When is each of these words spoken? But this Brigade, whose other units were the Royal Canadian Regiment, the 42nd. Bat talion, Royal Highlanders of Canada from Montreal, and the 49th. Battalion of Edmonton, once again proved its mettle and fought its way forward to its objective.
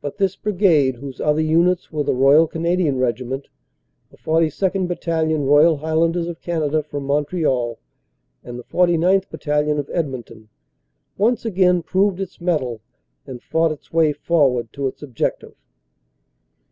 But 0.00 0.18
this 0.18 0.36
Brigade, 0.36 0.94
whose 0.94 1.20
other 1.20 1.40
units 1.40 1.90
were 1.90 2.04
the 2.04 2.14
Royal 2.14 2.46
Canadian 2.46 3.00
Regiment, 3.00 3.48
the 4.12 4.16
42nd. 4.16 4.86
Bat 4.86 5.02
talion, 5.02 5.44
Royal 5.44 5.78
Highlanders 5.78 6.28
of 6.28 6.40
Canada 6.40 6.84
from 6.84 7.02
Montreal, 7.02 7.76
and 8.44 8.60
the 8.60 8.62
49th. 8.62 9.28
Battalion 9.28 9.80
of 9.80 9.90
Edmonton, 9.92 10.48
once 11.18 11.44
again 11.44 11.82
proved 11.82 12.20
its 12.20 12.40
mettle 12.40 12.80
and 13.26 13.42
fought 13.42 13.72
its 13.72 13.92
way 13.92 14.12
forward 14.12 14.72
to 14.72 14.86
its 14.86 15.02
objective. 15.02 15.56